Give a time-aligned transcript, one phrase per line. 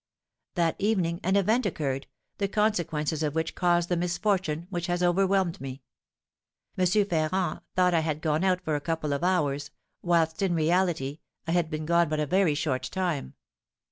[0.55, 2.07] That evening an event occurred,
[2.39, 5.83] the consequences of which caused the misfortune which has overwhelmed me.
[6.75, 6.87] M.
[6.87, 9.69] Ferrand thought I had gone out for a couple of hours,
[10.01, 13.35] whilst, in reality, I had been gone but a very short time.